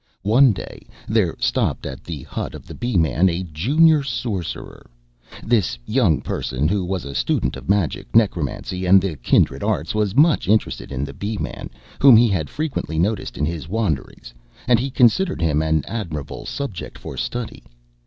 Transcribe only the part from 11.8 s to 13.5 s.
whom he had frequently noticed in